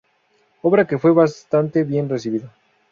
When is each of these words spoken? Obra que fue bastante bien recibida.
Obra 0.63 0.83
que 0.87 0.97
fue 0.97 1.11
bastante 1.13 1.83
bien 1.83 2.09
recibida. 2.09 2.51